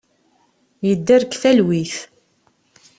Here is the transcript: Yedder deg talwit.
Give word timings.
Yedder 0.87 1.21
deg 1.23 1.33
talwit. 1.41 1.95